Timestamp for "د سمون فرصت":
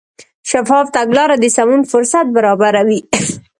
1.39-2.25